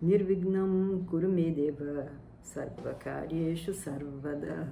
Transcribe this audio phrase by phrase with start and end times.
[0.00, 4.68] Nirvignam Kurumedeva Sarvakaryeshu Sarvada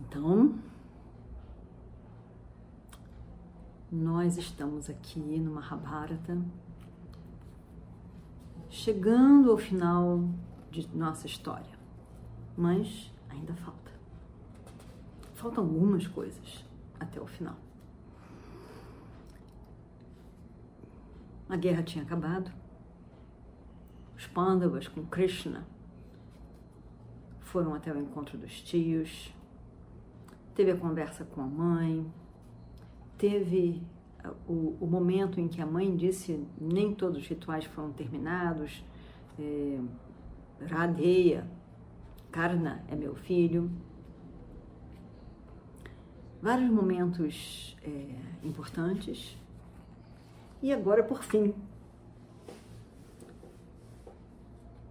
[0.00, 0.54] Então,
[3.90, 6.38] nós estamos aqui no Mahabharata,
[8.70, 10.28] chegando ao final
[10.70, 11.78] de nossa história,
[12.56, 13.92] mas ainda falta.
[15.34, 16.71] Faltam algumas coisas
[17.02, 17.56] até o final.
[21.48, 22.50] A guerra tinha acabado.
[24.16, 25.66] Os Pandavas com Krishna
[27.40, 29.34] foram até o encontro dos tios,
[30.54, 32.10] teve a conversa com a mãe,
[33.18, 33.82] teve
[34.24, 38.82] uh, o, o, momento em que a mãe disse nem todos os rituais foram terminados,
[39.38, 39.78] é,
[40.66, 41.46] Radheya,
[42.30, 43.70] Karna é meu filho.
[46.42, 49.38] Vários momentos é, importantes.
[50.60, 51.54] E agora, por fim,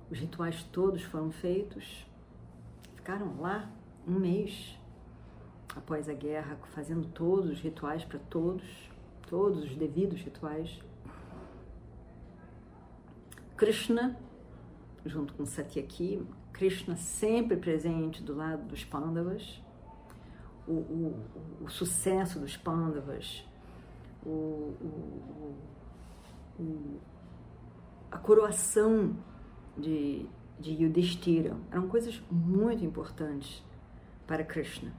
[0.10, 2.08] os rituais todos foram feitos,
[2.96, 3.70] ficaram lá
[4.08, 4.80] um mês
[5.76, 8.64] após a guerra, fazendo todos os rituais para todos,
[9.30, 10.82] todos os devidos rituais.
[13.58, 14.18] Krishna,
[15.06, 19.62] junto com Satyaki, Krishna sempre presente do lado dos Pandavas,
[20.68, 21.26] o, o,
[21.62, 23.46] o sucesso dos Pandavas,
[24.26, 24.74] o,
[28.12, 29.16] a coroação
[29.78, 30.26] de,
[30.60, 33.64] de Yudhishthira, eram coisas muito importantes
[34.28, 34.94] para Krishna.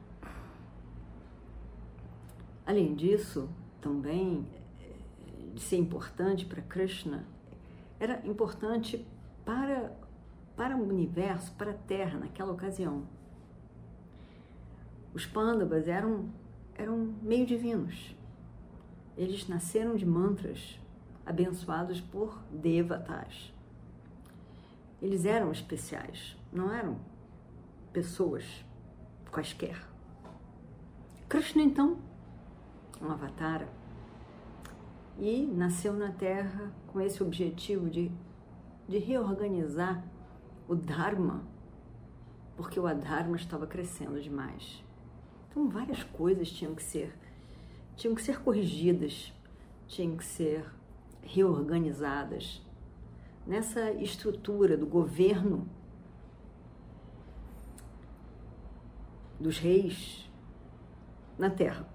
[2.66, 3.48] Além disso,
[3.80, 4.46] também
[5.54, 7.26] de ser importante para Krishna,
[8.00, 9.06] era importante
[9.44, 9.92] para,
[10.56, 13.06] para o universo, para a Terra naquela ocasião.
[15.14, 16.30] Os Pandavas eram,
[16.74, 18.16] eram meio divinos.
[19.16, 20.80] Eles nasceram de mantras
[21.26, 23.52] abençoados por devatas.
[25.00, 26.96] Eles eram especiais, não eram
[27.92, 28.64] pessoas
[29.30, 29.86] quaisquer.
[31.28, 31.98] Krishna, então,
[33.00, 33.66] um avatar,
[35.18, 38.10] e nasceu na Terra com esse objetivo de,
[38.88, 40.04] de reorganizar
[40.68, 41.42] o Dharma,
[42.56, 44.82] porque o Adharma estava crescendo demais.
[45.52, 47.14] Então várias coisas tinham que ser
[47.94, 49.32] tinham que ser corrigidas,
[49.86, 50.66] tinham que ser
[51.22, 52.62] reorganizadas
[53.46, 55.68] nessa estrutura do governo
[59.38, 60.28] dos reis
[61.38, 61.86] na Terra.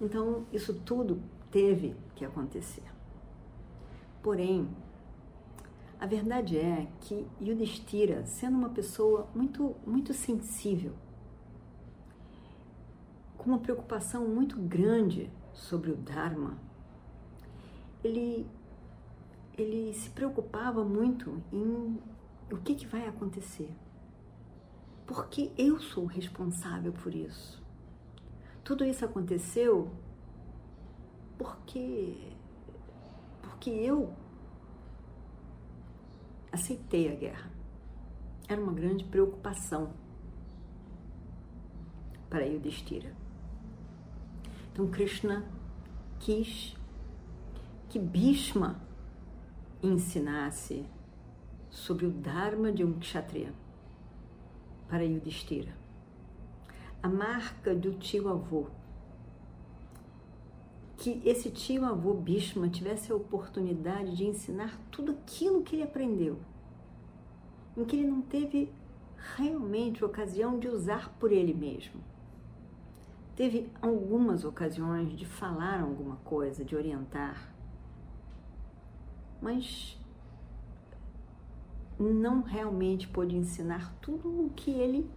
[0.00, 2.84] Então, isso tudo teve que acontecer.
[4.22, 4.68] Porém,
[6.02, 10.94] a verdade é que Yudhishthira, sendo uma pessoa muito, muito sensível,
[13.38, 16.58] com uma preocupação muito grande sobre o Dharma,
[18.02, 18.44] ele,
[19.56, 21.96] ele se preocupava muito em
[22.50, 23.70] o que, que vai acontecer.
[25.06, 27.62] Porque eu sou responsável por isso.
[28.64, 29.88] Tudo isso aconteceu
[31.38, 32.32] porque
[33.40, 34.12] porque eu
[36.52, 37.50] aceitei a guerra.
[38.46, 39.92] Era uma grande preocupação
[42.28, 43.14] para Yudhishthira.
[44.72, 45.44] Então Krishna
[46.20, 46.76] quis
[47.88, 48.80] que Bhishma
[49.82, 50.86] ensinasse
[51.70, 53.52] sobre o Dharma de um Kshatriya
[54.88, 55.82] para Yudhishthira
[57.02, 58.66] a marca do tio avô.
[60.96, 66.38] Que esse tio avô Bhishma tivesse a oportunidade de ensinar tudo aquilo que ele aprendeu,
[67.76, 68.72] em que ele não teve
[69.36, 72.00] realmente ocasião de usar por ele mesmo.
[73.34, 77.54] Teve algumas ocasiões de falar alguma coisa, de orientar,
[79.40, 79.98] mas
[81.98, 85.10] não realmente pôde ensinar tudo o que ele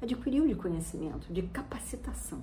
[0.00, 2.42] adquiriu de conhecimento, de capacitação.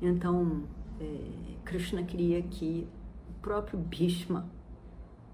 [0.00, 0.64] Então,
[1.00, 2.88] é, Krishna queria que
[3.28, 4.48] o próprio Bhishma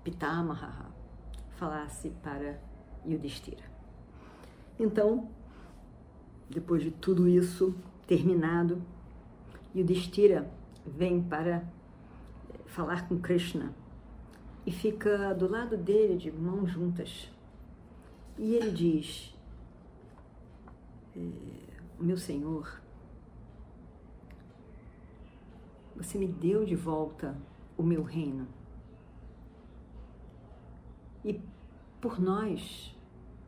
[0.03, 0.88] Pitamaha
[1.59, 2.61] falasse para
[3.05, 3.65] Yudhishthira.
[4.79, 5.29] Então,
[6.49, 7.75] depois de tudo isso
[8.07, 8.81] terminado,
[9.75, 10.49] Yudhishthira
[10.87, 11.65] vem para
[12.67, 13.75] falar com Krishna
[14.65, 17.29] e fica do lado dele de mãos juntas.
[18.39, 19.35] E ele diz:
[21.17, 21.21] é,
[21.99, 22.81] Meu Senhor,
[25.97, 27.37] você me deu de volta
[27.77, 28.47] o meu reino.
[31.25, 31.41] E
[32.01, 32.97] por nós,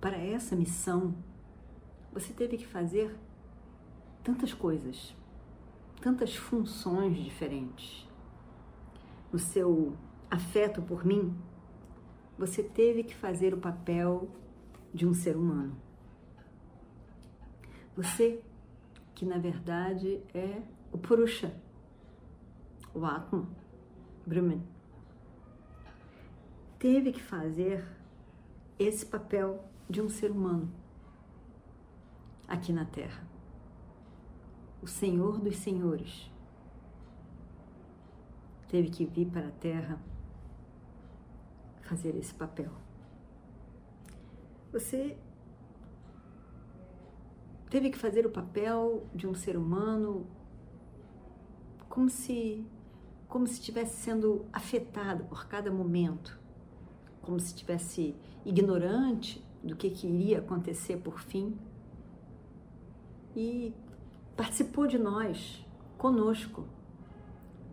[0.01, 1.15] para essa missão,
[2.13, 3.17] você teve que fazer
[4.23, 5.15] tantas coisas,
[6.01, 8.09] tantas funções diferentes.
[9.33, 9.97] No seu
[10.31, 11.37] afeto por mim,
[12.37, 14.29] você teve que fazer o papel
[14.93, 15.77] de um ser humano.
[17.97, 18.43] Você,
[19.15, 20.63] que na verdade é
[20.93, 21.55] o Purusha,
[22.95, 23.49] o Atma,
[24.27, 24.63] Brahman,
[26.81, 27.87] teve que fazer
[28.79, 30.73] esse papel de um ser humano
[32.49, 33.23] aqui na Terra.
[34.83, 36.33] O Senhor dos Senhores
[38.67, 40.01] teve que vir para a Terra
[41.83, 42.73] fazer esse papel.
[44.73, 45.19] Você
[47.69, 50.27] teve que fazer o papel de um ser humano
[51.91, 52.67] como se
[53.29, 56.40] como se estivesse sendo afetado por cada momento,
[57.31, 61.57] como se estivesse ignorante do que, que iria acontecer por fim
[63.37, 63.73] e
[64.37, 65.65] participou de nós,
[65.97, 66.65] conosco,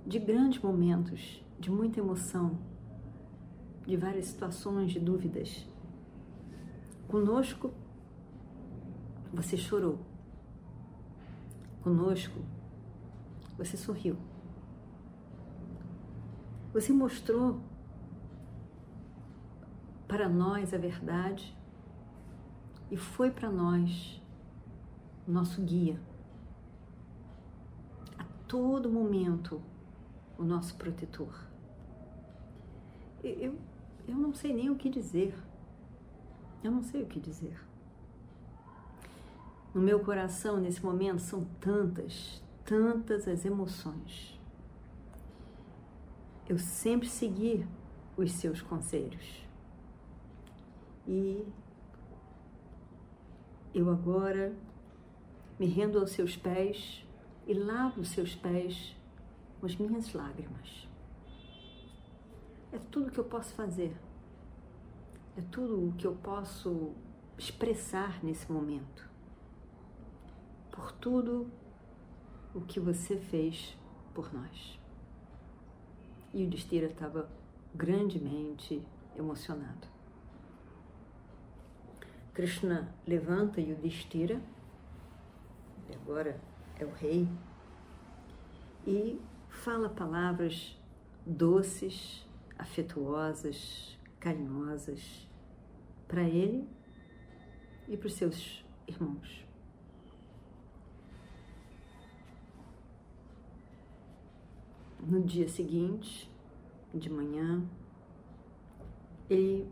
[0.05, 2.59] de grandes momentos, de muita emoção,
[3.83, 5.67] de várias situações de dúvidas.
[7.07, 7.73] Conosco,
[9.33, 9.97] você chorou.
[11.81, 12.41] Conosco,
[13.57, 14.17] você sorriu.
[16.71, 17.59] Você mostrou
[20.07, 21.55] para nós a verdade
[22.89, 24.21] e foi para nós
[25.27, 25.99] nosso guia.
[28.17, 29.61] A todo momento,
[30.37, 31.45] o nosso protetor.
[33.23, 33.55] Eu,
[34.07, 35.35] eu não sei nem o que dizer.
[36.63, 37.59] Eu não sei o que dizer.
[39.73, 44.39] No meu coração, nesse momento, são tantas, tantas as emoções.
[46.47, 47.67] Eu sempre segui
[48.15, 49.46] os seus conselhos.
[51.07, 51.47] E
[53.73, 54.53] eu agora
[55.57, 57.05] me rendo aos seus pés
[57.45, 58.95] e lavo os seus pés
[59.59, 60.87] com as minhas lágrimas.
[62.73, 63.95] É tudo que eu posso fazer.
[65.37, 66.91] É tudo o que eu posso
[67.37, 69.09] expressar nesse momento.
[70.71, 71.49] Por tudo
[72.53, 73.77] o que você fez
[74.13, 74.79] por nós.
[76.33, 77.29] E o Destira estava
[77.73, 79.96] grandemente emocionado.
[82.37, 84.39] Krishna levanta e o Destira
[86.07, 86.39] agora
[86.79, 87.27] é o rei,
[88.85, 89.19] e
[89.49, 90.79] fala palavras
[91.25, 92.23] doces,
[92.59, 95.27] afetuosas, carinhosas
[96.07, 96.69] para ele
[97.87, 99.43] e para os seus irmãos.
[105.01, 106.31] No dia seguinte,
[106.93, 107.67] de manhã,
[109.27, 109.67] ele,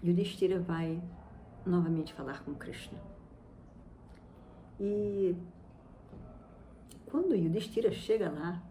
[0.00, 1.02] Yudhishthira vai
[1.66, 2.98] novamente falar com Krishna.
[4.78, 5.36] E
[7.06, 8.62] quando Yudhishthira chega lá,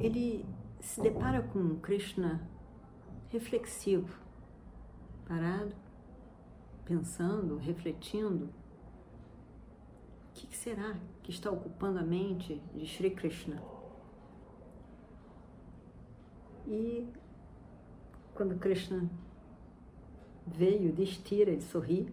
[0.00, 0.44] ele
[0.80, 2.40] se depara com Krishna
[3.30, 4.18] reflexivo,
[5.26, 5.74] parado,
[6.84, 8.46] pensando, refletindo.
[10.30, 13.62] O que será que está ocupando a mente de Sri Krishna?
[16.66, 17.08] E
[18.34, 19.08] quando Krishna
[20.46, 22.12] veio, Yudhishthira, ele sorri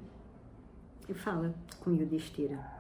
[1.08, 2.74] e fala com Yudhishthira.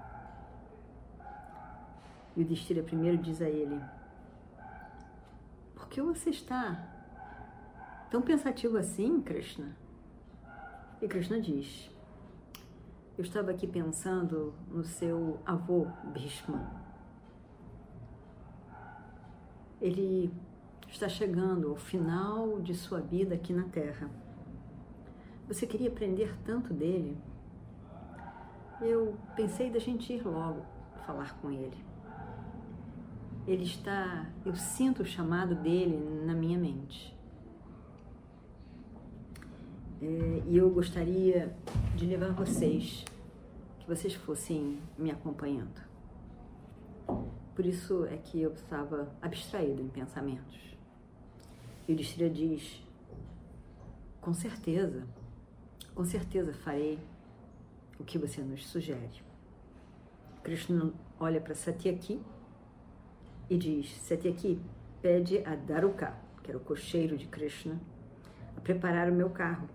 [2.35, 3.79] O Destira primeiro diz a ele:
[5.75, 6.83] Por que você está
[8.09, 9.77] tão pensativo assim, Krishna?
[10.99, 11.91] E Krishna diz:
[13.15, 16.81] Eu estava aqui pensando no seu avô Bhishma.
[19.79, 20.33] Ele
[20.87, 24.09] está chegando ao final de sua vida aqui na Terra.
[25.47, 27.17] Você queria aprender tanto dele?
[28.81, 30.61] Eu pensei da gente ir logo
[31.05, 31.93] falar com ele
[33.45, 37.13] ele está, eu sinto o chamado dele na minha mente.
[40.01, 41.55] É, e eu gostaria
[41.95, 43.03] de levar vocês,
[43.79, 45.81] que vocês fossem me acompanhando.
[47.53, 50.59] Por isso é que eu estava abstraído em pensamentos.
[51.87, 52.81] E o Distria diz:
[54.21, 55.05] com certeza,
[55.93, 56.99] com certeza farei
[57.99, 59.21] o que você nos sugere.
[60.43, 62.21] Krishna olha para Satyaki
[63.49, 64.61] e diz: Satyaki,
[65.01, 67.79] pede a Daruka, que era o cocheiro de Krishna,
[68.57, 69.69] a preparar o meu carro.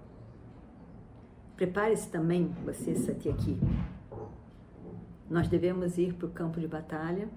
[1.56, 3.58] Prepare-se também, você, Satyaki.
[5.28, 7.28] Nós devemos ir para o campo de batalha,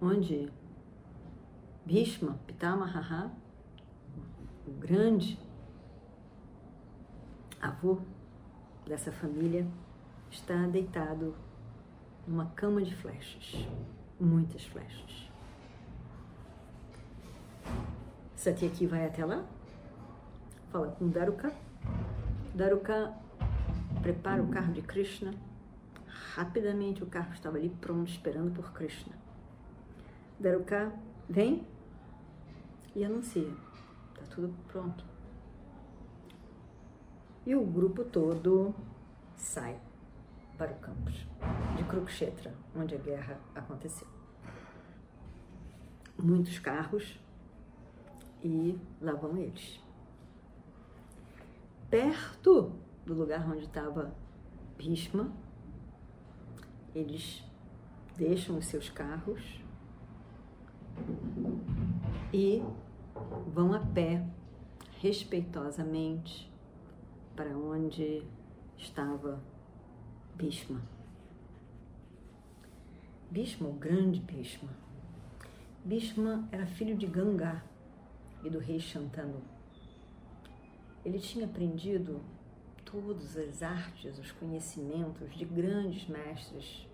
[0.00, 0.50] onde
[1.84, 3.32] Bhishma, Pitamaha,
[4.66, 5.38] o grande
[7.62, 8.00] avô
[8.84, 9.64] dessa família,
[10.28, 11.34] está deitado
[12.26, 13.66] numa cama de flechas,
[14.18, 15.30] muitas flechas.
[18.34, 19.44] Satyaki vai até lá,
[20.72, 21.52] fala com Daruka.
[22.52, 23.14] Daruka
[24.02, 25.32] prepara o carro de Krishna.
[26.34, 29.14] Rapidamente o carro estava ali pronto, esperando por Krishna.
[30.40, 30.92] Daruka
[31.28, 31.64] vem
[32.96, 33.48] e anuncia:
[34.12, 35.11] está tudo pronto.
[37.44, 38.74] E o grupo todo
[39.36, 39.80] sai
[40.56, 41.26] para o campus
[41.76, 44.06] de Kurukshetra, onde a guerra aconteceu.
[46.16, 47.18] Muitos carros
[48.44, 49.80] e lá vão eles.
[51.90, 52.72] Perto
[53.04, 54.14] do lugar onde estava
[54.76, 55.32] Bhishma,
[56.94, 57.42] eles
[58.16, 59.60] deixam os seus carros
[62.32, 62.62] e
[63.52, 64.24] vão a pé,
[65.00, 66.51] respeitosamente,
[67.34, 68.22] para onde
[68.76, 69.42] estava
[70.34, 70.82] Bhishma.
[73.30, 74.70] Bhishma, o grande Bhishma.
[75.84, 77.62] Bhishma era filho de Ganga
[78.44, 79.42] e do rei Shantanu.
[81.04, 82.20] Ele tinha aprendido
[82.84, 86.86] todas as artes, os conhecimentos de grandes mestres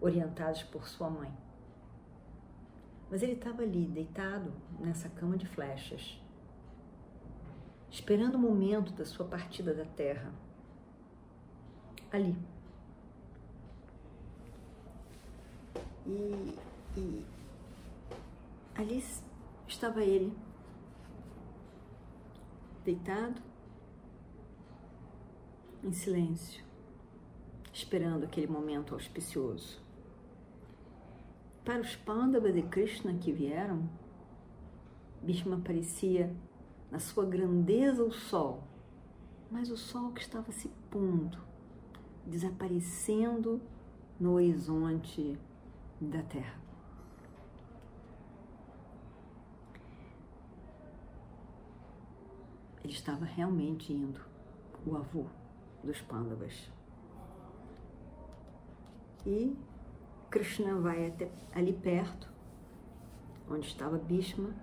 [0.00, 1.32] orientados por sua mãe.
[3.10, 6.18] Mas ele estava ali, deitado nessa cama de flechas,
[7.92, 10.32] esperando o momento da sua partida da terra
[12.10, 12.34] ali.
[16.06, 16.58] E,
[16.96, 17.24] e
[18.74, 19.04] ali
[19.68, 20.34] estava ele,
[22.82, 23.40] deitado,
[25.84, 26.64] em silêncio,
[27.74, 29.80] esperando aquele momento auspicioso.
[31.62, 33.88] Para os Pandavas de Krishna que vieram,
[35.22, 36.34] Bhishma parecia,
[36.92, 38.62] na sua grandeza, o sol,
[39.50, 41.38] mas o sol que estava se pondo,
[42.26, 43.62] desaparecendo
[44.20, 45.38] no horizonte
[45.98, 46.60] da terra.
[52.84, 54.20] Ele estava realmente indo,
[54.86, 55.24] o avô
[55.82, 56.70] dos Pandavas.
[59.24, 59.56] E
[60.30, 62.30] Krishna vai até ali perto,
[63.48, 64.54] onde estava Bhishma,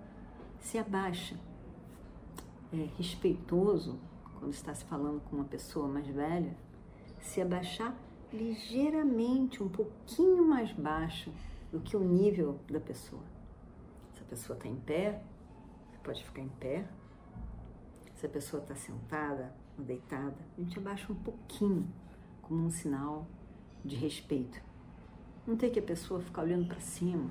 [0.60, 1.49] se abaixa.
[2.72, 3.98] É respeitoso,
[4.38, 6.56] quando está se falando com uma pessoa mais velha,
[7.20, 7.94] se abaixar
[8.32, 11.32] ligeiramente, um pouquinho mais baixo
[11.72, 13.22] do que o nível da pessoa.
[14.14, 15.22] Se a pessoa está em pé,
[15.90, 16.86] você pode ficar em pé.
[18.14, 21.88] Se a pessoa está sentada ou deitada, a gente abaixa um pouquinho,
[22.42, 23.26] como um sinal
[23.84, 24.60] de respeito.
[25.46, 27.30] Não tem que a pessoa ficar olhando para cima.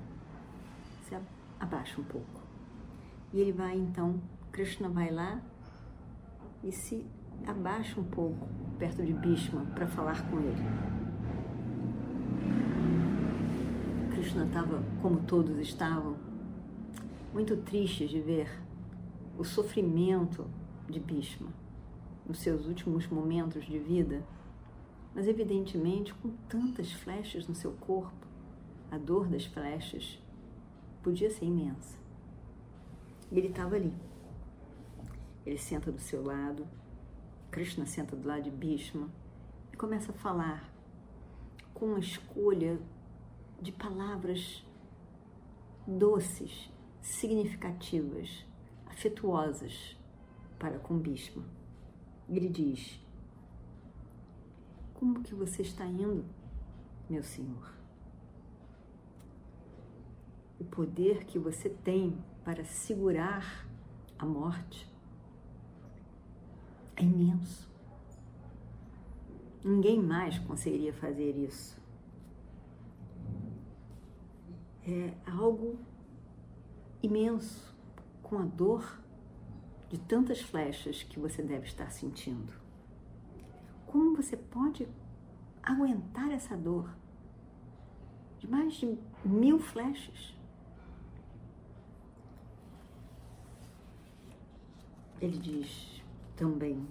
[1.02, 1.18] Você
[1.58, 2.40] abaixa um pouco.
[3.32, 4.20] E ele vai então,
[4.52, 5.40] Krishna vai lá
[6.62, 7.06] e se
[7.46, 10.62] abaixa um pouco perto de Bhishma para falar com ele.
[14.10, 16.16] Krishna estava, como todos estavam,
[17.32, 18.50] muito triste de ver
[19.38, 20.46] o sofrimento
[20.88, 21.48] de Bhishma
[22.26, 24.22] nos seus últimos momentos de vida,
[25.14, 28.26] mas evidentemente com tantas flechas no seu corpo,
[28.90, 30.20] a dor das flechas
[31.02, 31.98] podia ser imensa.
[33.32, 34.09] Ele estava ali.
[35.50, 36.64] Ele senta do seu lado,
[37.50, 39.10] Krishna senta do lado de Bhishma
[39.72, 40.72] e começa a falar
[41.74, 42.80] com uma escolha
[43.60, 44.64] de palavras
[45.84, 48.46] doces, significativas,
[48.86, 49.98] afetuosas
[50.56, 51.42] para com Bhishma.
[52.28, 53.04] Ele diz:
[54.94, 56.24] Como que você está indo,
[57.08, 57.74] meu senhor?
[60.60, 63.66] O poder que você tem para segurar
[64.16, 64.88] a morte
[67.00, 67.68] é imenso.
[69.64, 71.80] Ninguém mais conseguiria fazer isso.
[74.86, 75.78] É algo
[77.02, 77.74] imenso,
[78.22, 79.00] com a dor
[79.88, 82.52] de tantas flechas que você deve estar sentindo.
[83.86, 84.88] Como você pode
[85.62, 86.94] aguentar essa dor
[88.38, 90.34] de mais de mil flechas?
[95.20, 95.99] Ele diz:
[96.40, 96.88] também.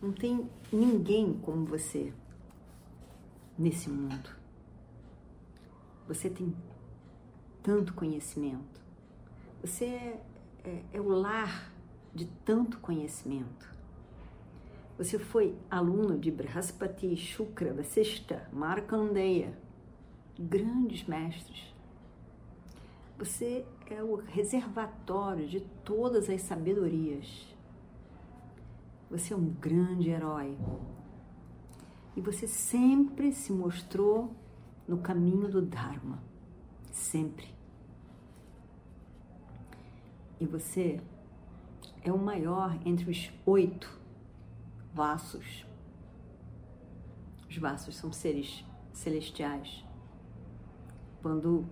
[0.00, 2.12] Não tem ninguém como você
[3.58, 4.28] nesse mundo.
[6.06, 6.54] Você tem
[7.62, 8.78] tanto conhecimento.
[9.62, 10.22] Você é,
[10.64, 11.72] é, é o lar
[12.14, 13.74] de tanto conhecimento.
[14.98, 19.58] Você foi aluno de Brahaspati, Shukra, Vasishta, Markandeya,
[20.38, 21.74] grandes mestres.
[23.16, 27.57] Você é o reservatório de todas as sabedorias.
[29.10, 30.56] Você é um grande herói.
[32.14, 34.34] E você sempre se mostrou
[34.86, 36.22] no caminho do Dharma.
[36.92, 37.54] Sempre.
[40.40, 41.00] E você
[42.02, 43.98] é o maior entre os oito
[44.94, 45.66] vasos.
[47.48, 49.84] Os vasos são seres celestiais.
[51.22, 51.64] Quando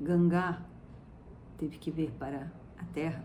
[0.00, 0.62] Gangá
[1.56, 3.24] teve que vir para a Terra,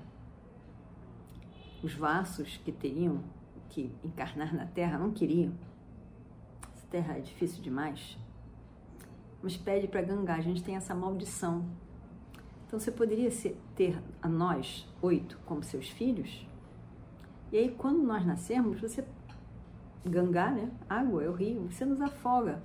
[1.83, 3.23] os vasos que teriam
[3.69, 5.53] que encarnar na Terra não queriam.
[6.75, 8.17] Essa Terra é difícil demais.
[9.41, 11.65] Mas pede para Gangá, a gente tem essa maldição.
[12.67, 13.29] Então você poderia
[13.75, 16.45] ter a nós, oito, como seus filhos,
[17.51, 19.03] e aí quando nós nascermos, você,
[20.05, 20.69] Gangá, né?
[20.87, 22.61] Água é o rio, você nos afoga.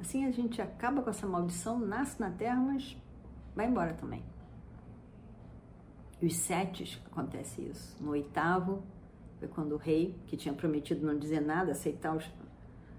[0.00, 2.96] Assim a gente acaba com essa maldição, nasce na Terra, mas
[3.56, 4.22] vai embora também.
[6.20, 7.96] Os sete acontece isso.
[8.02, 8.82] No oitavo,
[9.38, 12.28] foi quando o rei, que tinha prometido não dizer nada, aceitar os,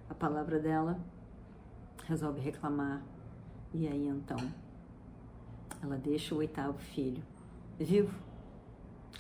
[0.09, 0.99] a palavra dela,
[2.05, 3.03] resolve reclamar.
[3.73, 4.37] E aí então,
[5.81, 7.21] ela deixa o oitavo filho
[7.83, 8.13] vivo,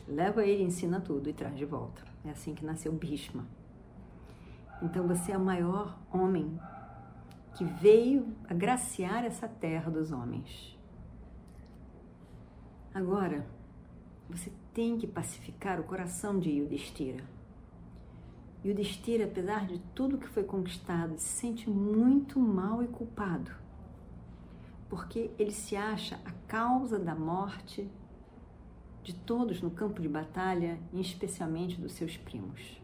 [0.07, 2.03] leva ele, ensina tudo e traz de volta.
[2.25, 3.45] É assim que nasceu Bhishma.
[4.81, 6.59] Então você é o maior homem
[7.55, 10.77] que veio agraciar essa terra dos homens.
[12.93, 13.45] Agora,
[14.29, 17.23] você tem que pacificar o coração de Yudhishthira.
[18.63, 23.51] Yudhishthira, apesar de tudo que foi conquistado, se sente muito mal e culpado,
[24.87, 27.89] porque ele se acha a causa da morte
[29.01, 32.79] de todos no campo de batalha, especialmente dos seus primos.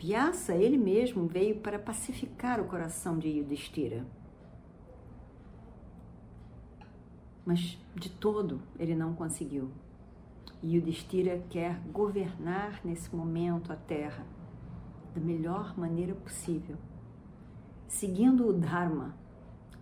[0.00, 4.04] Vyasa, ele mesmo, veio para pacificar o coração de Yudhishthira
[7.46, 9.70] mas de todo ele não conseguiu.
[10.60, 14.26] E o Destira quer governar nesse momento a Terra
[15.14, 16.76] da melhor maneira possível,
[17.86, 19.14] seguindo o Dharma,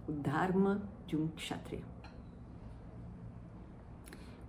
[0.07, 1.85] o Dharma de um Kshatriya.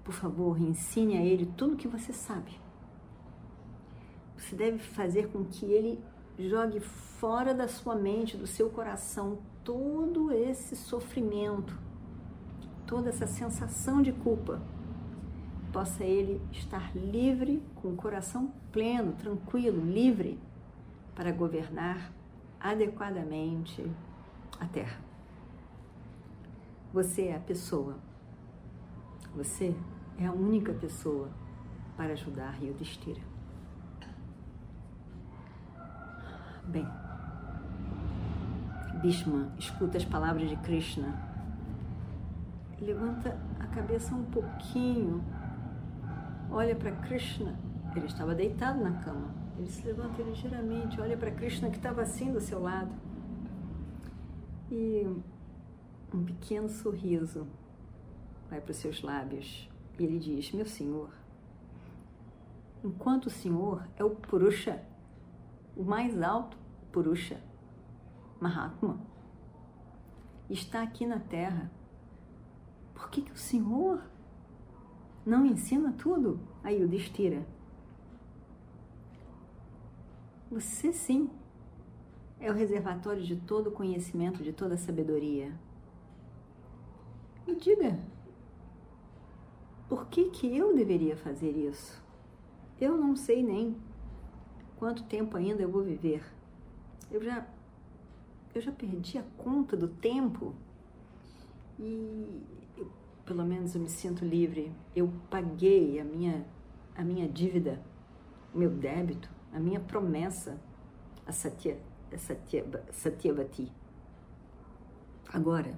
[0.04, 2.60] Por favor, ensine a ele tudo o que você sabe.
[4.38, 5.99] Você deve fazer com que ele
[6.38, 11.85] jogue fora da sua mente, do seu coração, todo esse sofrimento
[12.86, 14.62] toda essa sensação de culpa,
[15.71, 20.39] possa ele estar livre, com o coração pleno, tranquilo, livre,
[21.13, 22.12] para governar
[22.60, 23.86] adequadamente
[24.60, 25.00] a Terra.
[26.93, 27.98] Você é a pessoa.
[29.36, 29.76] Você
[30.17, 31.30] é a única pessoa
[31.98, 33.21] para ajudar Yudhishthira.
[36.63, 36.88] Bem,
[39.02, 41.35] Bhishma escuta as palavras de Krishna
[42.84, 45.24] levanta a cabeça um pouquinho,
[46.50, 47.58] olha para Krishna.
[47.96, 49.34] Ele estava deitado na cama.
[49.58, 52.92] Ele se levanta ligeiramente, olha para Krishna que estava assim do seu lado.
[54.70, 55.08] E
[56.14, 57.48] um pequeno sorriso
[58.50, 59.70] vai para os seus lábios.
[59.98, 61.10] E ele diz: Meu senhor,
[62.84, 64.84] enquanto o senhor é o Purusha,
[65.76, 66.58] o mais alto
[66.92, 67.40] Purusha,
[68.40, 69.00] Mahatma,
[70.50, 71.72] está aqui na Terra
[72.95, 74.01] por que, que o Senhor
[75.25, 77.45] não ensina tudo a Yudhishthira?
[80.49, 81.29] Você sim
[82.39, 85.53] é o reservatório de todo o conhecimento, de toda a sabedoria.
[87.45, 87.99] Me diga,
[89.89, 92.01] por que, que eu deveria fazer isso?
[92.79, 93.75] Eu não sei nem
[94.77, 96.23] quanto tempo ainda eu vou viver.
[97.12, 97.47] Eu já,
[98.53, 100.55] eu já perdi a conta do tempo
[101.79, 102.41] e
[103.26, 104.72] pelo menos eu me sinto livre.
[104.96, 106.46] Eu paguei a minha,
[106.96, 107.82] a minha dívida,
[108.54, 110.60] o meu débito, a minha promessa
[111.26, 111.80] a Satya,
[112.14, 113.72] a Satya, Satyavati.
[115.28, 115.78] Agora,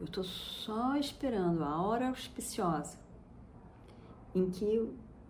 [0.00, 2.98] eu estou só esperando a hora auspiciosa
[4.34, 4.78] em que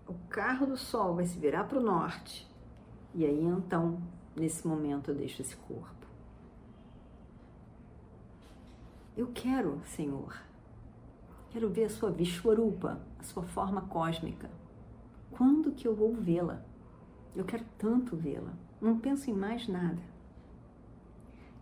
[0.07, 2.51] o carro do sol vai se virar para o norte.
[3.15, 4.01] E aí então,
[4.35, 6.07] nesse momento, eu deixo esse corpo.
[9.15, 10.35] Eu quero, Senhor,
[11.53, 14.51] Quero ver a sua Vishwarupa, a sua forma cósmica.
[15.31, 16.65] Quando que eu vou vê-la?
[17.37, 18.55] Eu quero tanto vê-la.
[18.81, 20.03] Não penso em mais nada.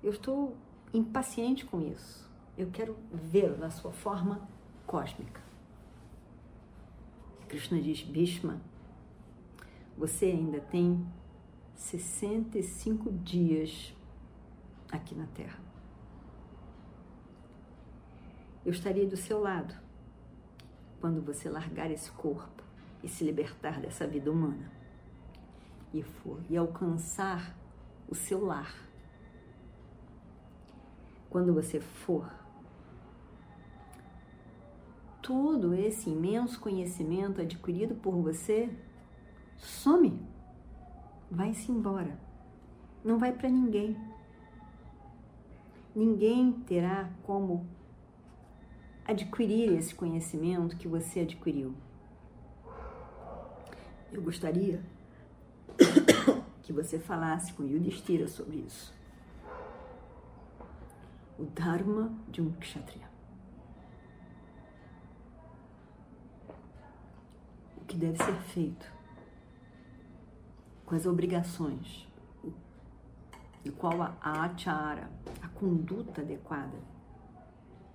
[0.00, 0.56] Eu estou
[0.94, 2.30] impaciente com isso.
[2.56, 4.48] Eu quero vê-lo na sua forma
[4.86, 5.40] cósmica.
[7.48, 8.60] Krishna diz: Bhishma,
[9.98, 11.04] você ainda tem
[11.74, 13.92] 65 dias
[14.88, 15.58] aqui na Terra.
[18.64, 19.79] Eu estaria do seu lado
[21.00, 22.62] quando você largar esse corpo
[23.02, 24.70] e se libertar dessa vida humana
[25.92, 27.56] e for e alcançar
[28.08, 28.74] o seu lar.
[31.28, 32.28] Quando você for,
[35.22, 38.68] todo esse imenso conhecimento adquirido por você
[39.56, 40.20] some,
[41.30, 42.18] vai-se embora,
[43.04, 43.96] não vai para ninguém.
[45.94, 47.66] Ninguém terá como
[49.10, 51.74] adquirir esse conhecimento que você adquiriu.
[54.12, 54.80] Eu gostaria
[56.62, 58.94] que você falasse com Yudhishthira sobre isso.
[61.36, 63.10] O Dharma de um Kshatriya.
[67.78, 68.92] O que deve ser feito
[70.86, 72.08] com as obrigações,
[73.64, 75.10] e qual a achara,
[75.42, 76.78] a conduta adequada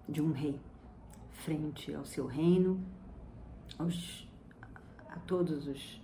[0.08, 0.60] de um rei
[1.44, 2.84] frente ao seu reino,
[3.78, 4.28] aos,
[5.10, 6.02] a todos os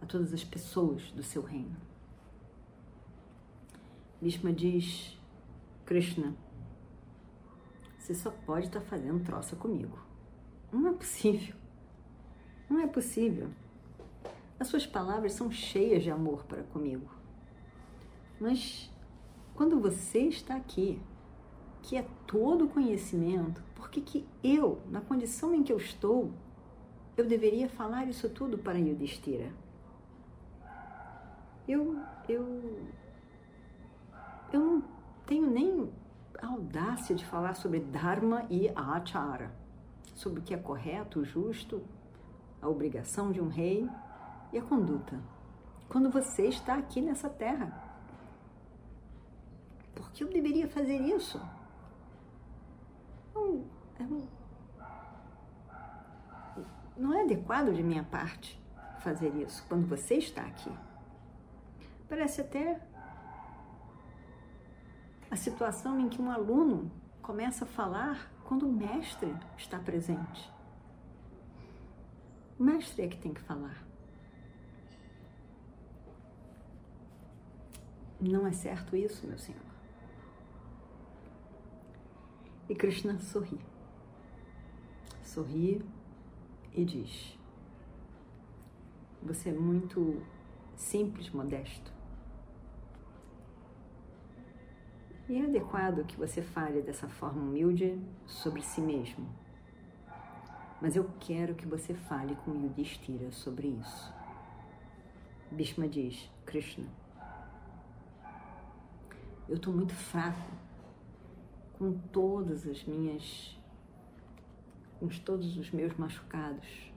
[0.00, 1.76] a todas as pessoas do seu reino.
[4.20, 5.18] Bhishma diz:
[5.84, 6.34] Krishna,
[7.98, 9.98] você só pode estar fazendo troça comigo.
[10.72, 11.54] Não é possível.
[12.68, 13.50] Não é possível.
[14.58, 17.08] As suas palavras são cheias de amor para comigo.
[18.40, 18.90] Mas
[19.54, 21.00] quando você está aqui,
[21.88, 26.30] que é todo conhecimento, por que, que eu, na condição em que eu estou,
[27.16, 29.50] eu deveria falar isso tudo para Yudhishthira?
[31.66, 31.98] Eu,
[32.28, 32.78] eu,
[34.52, 34.84] eu não
[35.24, 35.90] tenho nem
[36.42, 39.50] a audácia de falar sobre Dharma e Achara,
[40.14, 41.82] sobre o que é correto, justo,
[42.60, 43.88] a obrigação de um rei
[44.52, 45.18] e a conduta.
[45.88, 47.82] Quando você está aqui nessa terra,
[49.94, 51.40] por que eu deveria fazer isso?
[53.38, 54.28] Não, não,
[56.96, 58.60] não é adequado de minha parte
[59.00, 60.72] fazer isso quando você está aqui.
[62.08, 62.80] Parece até
[65.30, 66.90] a situação em que um aluno
[67.22, 70.50] começa a falar quando o mestre está presente.
[72.58, 73.84] O mestre é que tem que falar.
[78.20, 79.67] Não é certo isso, meu senhor.
[82.68, 83.58] E Krishna sorri.
[85.22, 85.82] Sorri
[86.74, 87.38] e diz:
[89.22, 90.22] Você é muito
[90.76, 91.90] simples, modesto.
[95.28, 99.26] E é adequado que você fale dessa forma humilde sobre si mesmo.
[100.80, 104.12] Mas eu quero que você fale com Yudhishthira sobre isso.
[105.50, 106.86] Bhishma diz, Krishna,
[109.48, 110.67] eu estou muito fraco
[111.78, 113.56] com todas as minhas,
[114.98, 116.92] com todos os meus machucados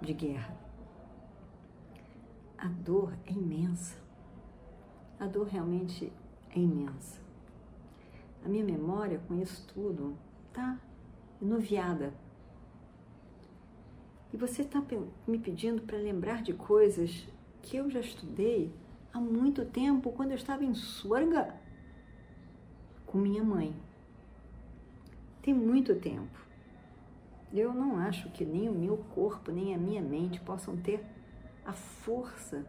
[0.00, 0.56] de guerra.
[2.56, 3.98] A dor é imensa.
[5.18, 6.12] A dor realmente
[6.50, 7.20] é imensa.
[8.44, 10.16] A minha memória com isso tudo
[10.48, 10.80] está
[11.42, 12.14] enuviada.
[14.32, 14.80] E você está
[15.26, 17.26] me pedindo para lembrar de coisas
[17.62, 18.72] que eu já estudei
[19.12, 21.54] há muito tempo, quando eu estava em Swarga
[23.10, 23.74] com minha mãe.
[25.42, 26.38] Tem muito tempo.
[27.52, 31.04] Eu não acho que nem o meu corpo, nem a minha mente possam ter
[31.64, 32.64] a força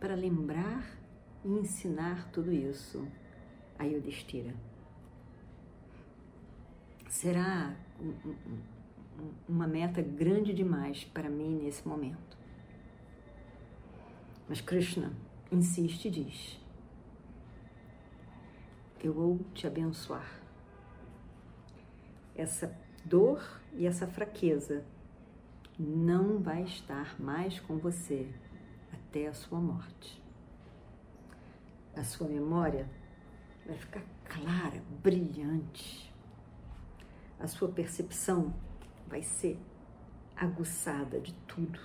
[0.00, 0.98] para lembrar
[1.44, 3.06] e ensinar tudo isso
[3.78, 4.52] a Yudhishthira.
[7.08, 7.76] Será
[9.48, 12.36] uma meta grande demais para mim nesse momento.
[14.48, 15.12] Mas Krishna
[15.52, 16.59] insiste e diz:
[19.02, 20.40] Eu vou te abençoar.
[22.34, 23.42] Essa dor
[23.74, 24.84] e essa fraqueza
[25.78, 28.28] não vai estar mais com você
[28.92, 30.20] até a sua morte
[31.96, 32.88] a sua memória
[33.66, 36.12] vai ficar clara, brilhante.
[37.38, 38.54] A sua percepção
[39.06, 39.58] vai ser
[40.36, 41.78] aguçada de tudo.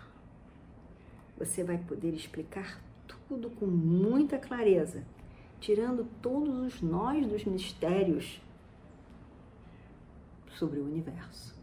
[1.38, 5.06] Você vai poder explicar tudo com muita clareza,
[5.66, 8.40] tirando todos os nós dos mistérios
[10.52, 11.56] sobre o universo.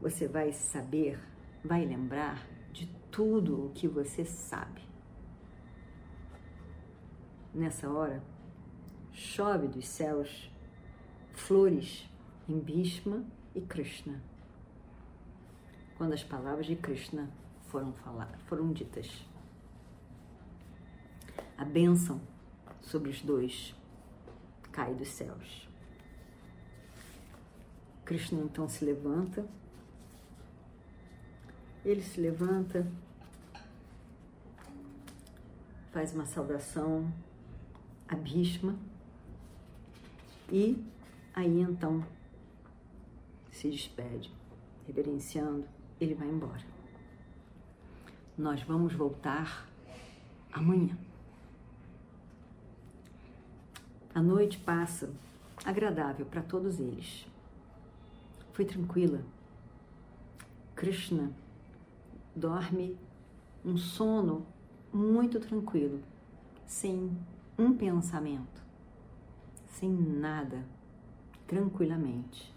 [0.00, 1.18] Você vai saber,
[1.64, 4.82] vai lembrar de tudo o que você sabe.
[7.52, 8.22] Nessa hora,
[9.10, 10.48] chove dos céus
[11.32, 12.08] flores
[12.48, 14.22] em Bhishma e Krishna.
[15.96, 17.28] Quando as palavras de Krishna
[17.66, 19.31] foram faladas, foram ditas.
[21.62, 22.20] A bênção
[22.80, 23.72] sobre os dois
[24.72, 25.68] cai dos céus.
[28.04, 29.46] Krishna então se levanta.
[31.84, 32.84] Ele se levanta,
[35.92, 37.08] faz uma saudação
[38.08, 38.76] a Bhishma
[40.50, 40.84] e
[41.32, 42.04] aí então
[43.52, 44.34] se despede,
[44.84, 45.64] reverenciando,
[46.00, 46.64] ele vai embora.
[48.36, 49.68] Nós vamos voltar
[50.52, 50.98] amanhã.
[54.14, 55.10] A noite passa
[55.64, 57.26] agradável para todos eles.
[58.52, 59.24] Foi tranquila.
[60.74, 61.32] Krishna
[62.36, 62.98] dorme
[63.64, 64.46] um sono
[64.92, 66.02] muito tranquilo,
[66.66, 67.16] sem
[67.58, 68.62] um pensamento,
[69.66, 70.62] sem nada,
[71.46, 72.52] tranquilamente.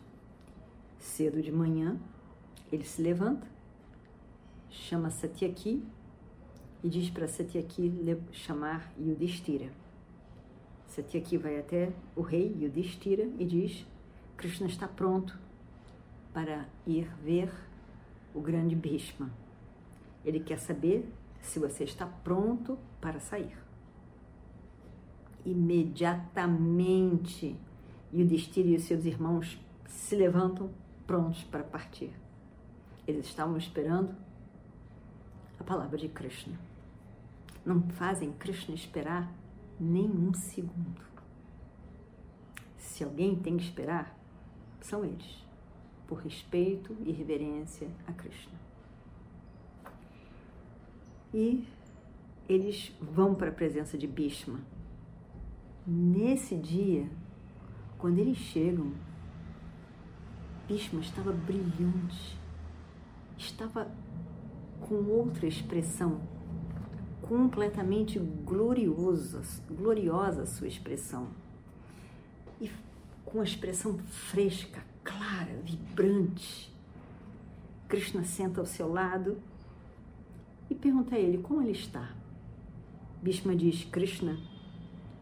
[0.98, 1.98] Cedo de manhã,
[2.70, 3.48] ele se levanta,
[4.70, 5.82] chama Satyaki
[6.84, 7.94] e diz para Satyaki
[8.34, 9.85] chamar Yudhishthira.
[10.96, 13.86] Satyaki vai até o rei Yudhishthira e diz:
[14.38, 15.38] Krishna está pronto
[16.34, 17.52] para ir ver
[18.34, 19.30] o grande Bhishma.
[20.24, 21.06] Ele quer saber
[21.42, 23.58] se você está pronto para sair.
[25.46, 27.58] Imediatamente,
[28.14, 30.70] Yudhishthira e os seus irmãos se levantam
[31.06, 32.14] prontos para partir.
[33.06, 34.16] Eles estavam esperando
[35.60, 36.58] a palavra de Krishna.
[37.66, 39.30] Não fazem Krishna esperar
[39.80, 41.02] nem um segundo.
[42.78, 44.18] Se alguém tem que esperar,
[44.82, 45.46] são eles,
[46.08, 48.54] por respeito e reverência a Krishna.
[51.34, 51.68] E
[52.48, 54.60] eles vão para a presença de Bhishma.
[55.86, 57.10] Nesse dia,
[57.98, 58.94] quando eles chegam,
[60.68, 62.40] Bhishma estava brilhante,
[63.38, 63.92] estava
[64.82, 66.22] com outra expressão,
[67.28, 71.28] completamente gloriosa, gloriosa a sua expressão.
[72.62, 72.70] E
[73.26, 76.74] com uma expressão fresca, clara, vibrante.
[77.88, 79.38] Krishna senta ao seu lado
[80.70, 82.16] e pergunta a ele como ele está.
[83.22, 84.38] Bhishma diz: Krishna,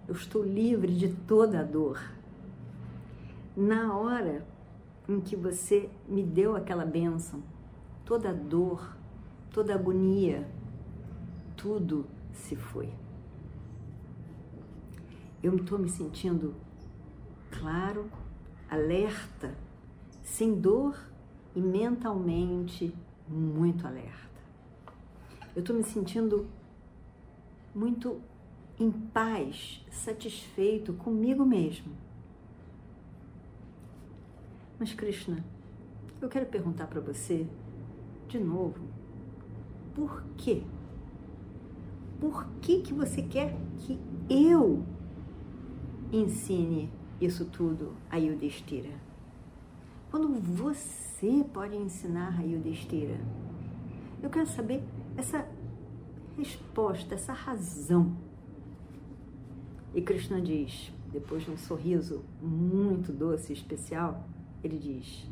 [0.08, 2.02] eu estou livre de toda a dor.
[3.56, 4.46] Na hora
[5.08, 7.42] em que você me deu aquela bênção,
[8.04, 8.96] toda a dor,
[9.52, 10.48] toda a agonia,
[11.64, 12.94] tudo se foi.
[15.42, 16.54] Eu estou me sentindo
[17.50, 18.08] claro,
[18.70, 19.58] alerta,
[20.22, 20.96] sem dor
[21.56, 22.96] e mentalmente
[23.28, 24.14] muito alerta.
[25.56, 26.46] Eu estou me sentindo
[27.74, 28.22] muito
[28.80, 32.04] em paz, satisfeito comigo mesmo
[34.84, 35.42] mas Krishna,
[36.22, 37.48] eu quero perguntar para você
[38.28, 38.86] de novo,
[39.96, 40.62] por quê?
[42.24, 44.86] Por que que você quer que eu
[46.10, 48.92] ensine isso tudo a Yudhishthira?
[50.10, 53.20] Quando você pode ensinar a Yudhishthira?
[54.22, 54.82] Eu quero saber
[55.18, 55.46] essa
[56.38, 58.16] resposta, essa razão.
[59.94, 64.26] E Krishna diz, depois de um sorriso muito doce e especial,
[64.64, 65.30] ele diz: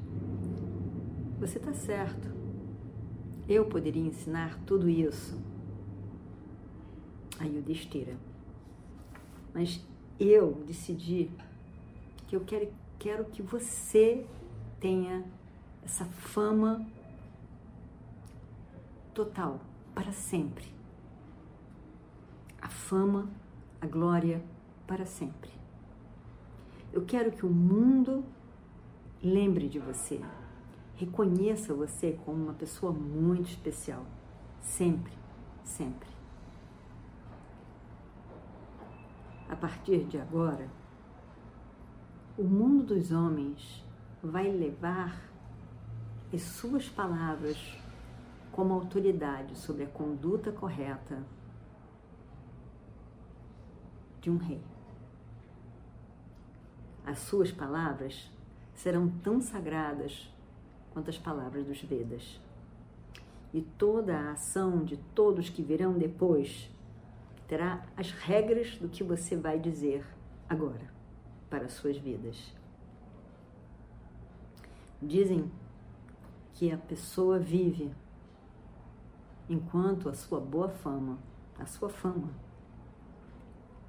[1.40, 2.30] Você está certo.
[3.48, 5.40] Eu poderia ensinar tudo isso
[7.42, 8.16] a Yudhishthira.
[9.54, 9.86] Mas
[10.20, 11.30] eu decidi
[12.28, 14.26] que eu quero, quero que você
[14.80, 15.26] tenha
[15.84, 16.86] essa fama
[19.14, 19.60] total,
[19.94, 20.66] para sempre.
[22.62, 23.30] A fama,
[23.82, 24.42] a glória
[24.88, 25.50] para sempre.
[26.94, 28.24] Eu quero que o mundo
[29.24, 30.20] Lembre de você.
[30.96, 34.04] Reconheça você como uma pessoa muito especial.
[34.60, 35.14] Sempre,
[35.64, 36.10] sempre.
[39.52, 40.70] A partir de agora,
[42.38, 43.86] o mundo dos homens
[44.24, 45.30] vai levar
[46.34, 47.58] as suas palavras
[48.54, 51.22] como autoridade sobre a conduta correta
[54.22, 54.64] de um rei.
[57.06, 58.32] As suas palavras
[58.74, 60.34] serão tão sagradas
[60.94, 62.40] quanto as palavras dos Vedas.
[63.54, 66.72] E toda a ação de todos que virão depois
[67.52, 70.06] terá as regras do que você vai dizer
[70.48, 70.90] agora
[71.50, 72.56] para as suas vidas.
[75.02, 75.52] Dizem
[76.54, 77.92] que a pessoa vive
[79.50, 81.20] enquanto a sua boa fama,
[81.60, 82.30] a sua fama,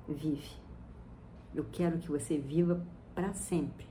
[0.09, 0.57] vive.
[1.55, 3.87] Eu quero que você viva para sempre.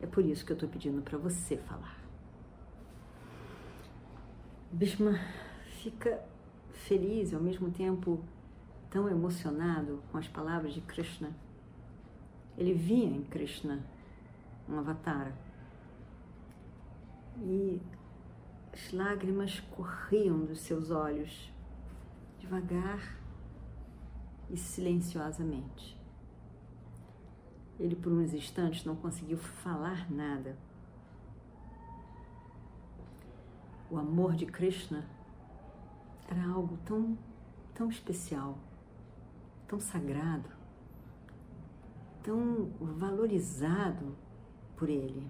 [0.00, 2.02] É por isso que eu estou pedindo para você falar.
[4.72, 5.20] Bhishma
[5.82, 6.24] fica
[6.74, 8.22] feliz e ao mesmo tempo
[8.90, 11.30] tão emocionado com as palavras de Krishna.
[12.56, 13.84] Ele via em Krishna
[14.68, 15.32] um avatar.
[17.38, 17.80] E
[18.72, 21.52] as lágrimas corriam dos seus olhos,
[22.38, 23.18] devagar
[24.50, 25.98] e silenciosamente.
[27.78, 30.56] Ele, por uns instantes, não conseguiu falar nada.
[33.90, 35.04] O amor de Krishna
[36.28, 37.16] era algo tão,
[37.74, 38.58] tão especial,
[39.68, 40.48] tão sagrado,
[42.22, 44.16] tão valorizado
[44.76, 45.26] por ele,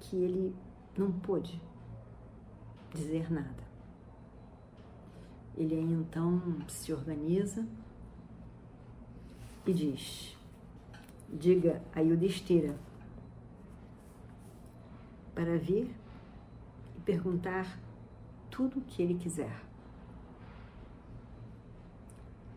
[0.00, 0.54] que ele
[0.96, 1.60] não pôde
[2.92, 3.62] dizer nada.
[5.56, 7.66] Ele então se organiza
[9.66, 10.36] e diz:
[11.28, 12.76] Diga a Yudhishthira
[15.34, 15.94] para vir
[16.96, 17.78] e perguntar
[18.50, 19.71] tudo o que ele quiser.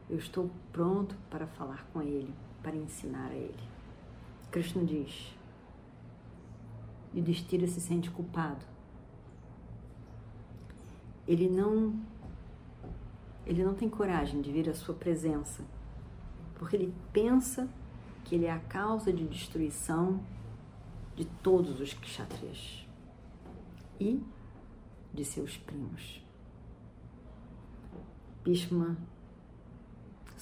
[0.10, 3.64] Eu estou pronto para falar com ele, para ensinar a ele.
[4.52, 5.36] Krishna diz:
[7.14, 8.66] Yudhishthira se sente culpado
[11.28, 12.00] ele não
[13.46, 15.64] ele não tem coragem de vir à sua presença,
[16.56, 17.70] porque ele pensa
[18.24, 20.20] que ele é a causa de destruição
[21.16, 22.88] de todos os kshatriyas
[24.00, 24.20] e
[25.14, 26.24] de seus primos.
[28.44, 28.98] Bhishma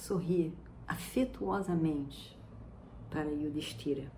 [0.06, 0.52] sorri
[0.86, 2.38] afetuosamente
[3.10, 4.10] para Yudhishthira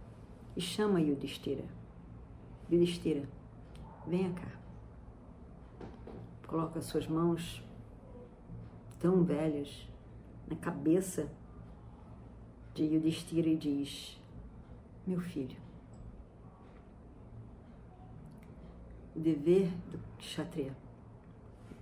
[0.57, 1.65] e chama Yudhishthira.
[2.71, 3.29] Yudhishthira,
[4.07, 4.57] venha cá
[6.47, 7.63] coloca suas mãos
[9.01, 9.89] tão velhas
[10.49, 11.31] na cabeça
[12.75, 14.21] de Yudhishthira e diz:
[15.07, 15.61] Meu filho,
[19.15, 20.77] o dever do Kshatriya,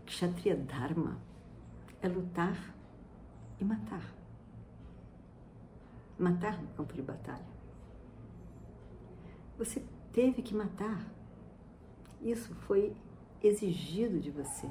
[0.07, 1.19] Kshatriya Dharma,
[2.01, 2.74] é lutar
[3.61, 4.15] e matar.
[6.19, 7.47] Matar no campo de batalha.
[9.59, 11.07] Você teve que matar.
[12.21, 12.97] Isso foi
[13.43, 14.69] exigido de você.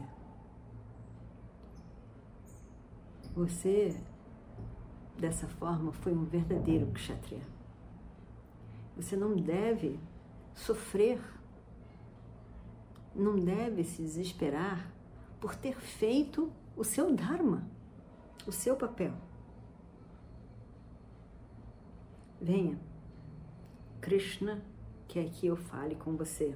[3.36, 4.00] Você,
[5.17, 7.41] dessa forma, foi um verdadeiro kshatriya.
[8.96, 10.00] Você não deve
[10.54, 11.19] sofrer,
[13.15, 14.91] não deve se desesperar
[15.39, 17.67] por ter feito o seu dharma,
[18.47, 19.13] o seu papel.
[22.41, 22.77] Venha,
[24.01, 24.62] Krishna
[25.08, 26.56] quer que eu fale com você.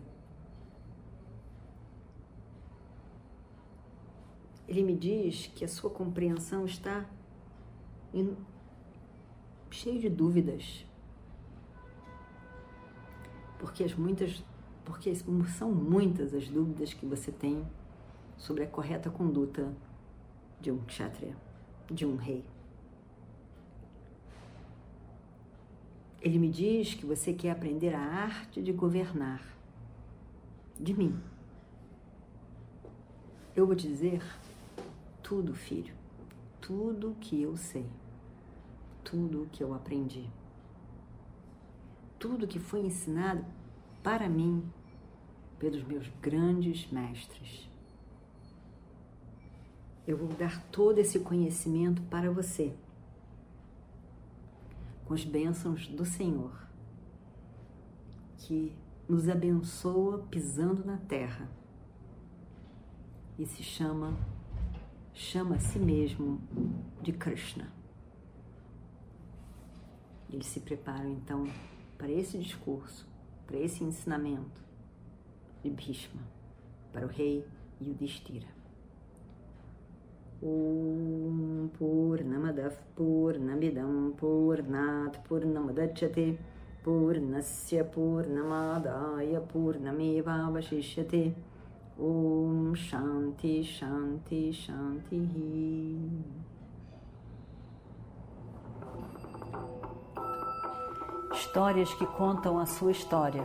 [4.68, 7.06] ele me diz que a sua compreensão está
[8.14, 8.36] em,
[9.72, 10.86] cheio de dúvidas.
[13.58, 14.44] Porque as muitas
[14.84, 15.14] porque
[15.58, 17.68] são muitas as dúvidas que você tem
[18.38, 19.76] sobre a correta conduta
[20.62, 21.36] de um kshatriya,
[21.90, 22.44] de um rei.
[26.22, 29.42] Ele me diz que você quer aprender a arte de governar.
[30.80, 31.18] De mim.
[33.56, 34.22] Eu vou dizer
[35.24, 35.94] tudo, filho,
[36.62, 37.86] tudo que eu sei,
[39.04, 40.30] tudo que eu aprendi,
[42.20, 43.44] tudo que foi ensinado
[44.04, 44.64] para mim
[45.58, 47.68] pelos meus grandes mestres.
[50.08, 52.74] Eu vou dar todo esse conhecimento para você,
[55.04, 56.66] com as bênçãos do Senhor,
[58.38, 58.74] que
[59.08, 61.50] nos abençoa pisando na terra
[63.38, 64.18] e se chama
[65.14, 66.40] chama a si mesmo
[67.02, 67.68] de Krishna.
[70.30, 71.46] Eles se preparam então
[71.98, 73.08] para esse discurso,
[73.46, 74.64] para esse ensinamento
[75.64, 76.22] de Bhishma,
[76.94, 77.46] para o rei
[77.82, 78.57] Yudhishthira.
[80.42, 86.38] Om Purnamadav Purnamidam Purnat Purnamadachyate
[86.84, 91.34] Purnasya Purnamadaya Purnameva Vashishyate
[92.00, 95.28] Om Shanti Shanti Shanti.
[101.34, 103.42] Histórias que contam a sua história,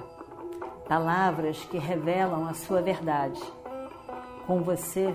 [0.86, 3.40] palavras que revelam a sua verdade.
[4.46, 5.14] Com você,